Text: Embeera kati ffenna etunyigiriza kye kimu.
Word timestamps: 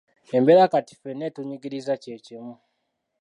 Embeera 0.37 0.71
kati 0.71 0.93
ffenna 0.95 1.23
etunyigiriza 1.29 1.93
kye 2.03 2.15
kimu. 2.25 2.53